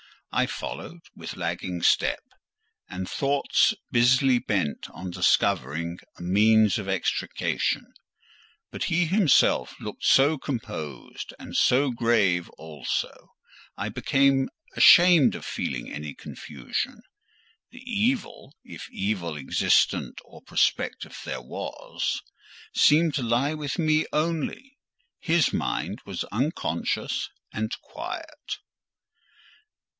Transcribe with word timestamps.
I 0.33 0.47
followed 0.47 1.01
with 1.13 1.35
lagging 1.35 1.83
step, 1.83 2.23
and 2.87 3.07
thoughts 3.07 3.75
busily 3.91 4.39
bent 4.39 4.89
on 4.89 5.11
discovering 5.11 5.99
a 6.17 6.23
means 6.23 6.79
of 6.79 6.87
extrication; 6.87 7.85
but 8.71 8.85
he 8.85 9.05
himself 9.05 9.75
looked 9.79 10.05
so 10.05 10.37
composed 10.39 11.33
and 11.37 11.55
so 11.55 11.91
grave 11.91 12.49
also, 12.51 13.33
I 13.77 13.89
became 13.89 14.49
ashamed 14.75 15.35
of 15.35 15.45
feeling 15.45 15.91
any 15.91 16.15
confusion: 16.15 17.03
the 17.69 17.83
evil—if 17.85 18.89
evil 18.89 19.37
existent 19.37 20.19
or 20.23 20.41
prospective 20.41 21.19
there 21.25 21.41
was—seemed 21.41 23.13
to 23.15 23.21
lie 23.21 23.53
with 23.53 23.77
me 23.77 24.05
only; 24.13 24.77
his 25.19 25.53
mind 25.53 25.99
was 26.05 26.23
unconscious 26.31 27.29
and 27.51 27.71
quiet. 27.81 28.59